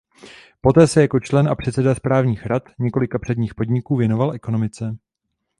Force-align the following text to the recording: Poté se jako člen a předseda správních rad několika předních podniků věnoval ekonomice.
Poté 0.61 0.87
se 0.87 1.01
jako 1.01 1.19
člen 1.19 1.47
a 1.47 1.55
předseda 1.55 1.95
správních 1.95 2.45
rad 2.45 2.63
několika 2.79 3.19
předních 3.19 3.55
podniků 3.55 3.95
věnoval 3.95 4.33
ekonomice. 4.33 4.97